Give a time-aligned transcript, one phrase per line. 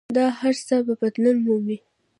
[0.17, 1.77] دا هر څه به بدلون مومي.